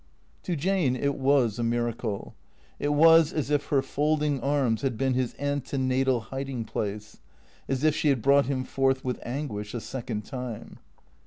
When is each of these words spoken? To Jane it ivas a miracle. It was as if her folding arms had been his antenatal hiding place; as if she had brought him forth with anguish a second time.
To 0.45 0.55
Jane 0.55 0.95
it 0.95 1.11
ivas 1.13 1.59
a 1.59 1.63
miracle. 1.63 2.33
It 2.79 2.87
was 2.91 3.31
as 3.31 3.51
if 3.51 3.67
her 3.67 3.83
folding 3.83 4.39
arms 4.41 4.81
had 4.81 4.97
been 4.97 5.13
his 5.13 5.35
antenatal 5.37 6.21
hiding 6.31 6.65
place; 6.65 7.19
as 7.69 7.83
if 7.83 7.95
she 7.95 8.07
had 8.09 8.23
brought 8.23 8.47
him 8.47 8.63
forth 8.63 9.05
with 9.05 9.19
anguish 9.23 9.75
a 9.75 9.79
second 9.79 10.23
time. 10.25 10.79